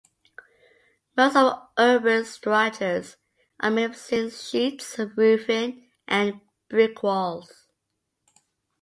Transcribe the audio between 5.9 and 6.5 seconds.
and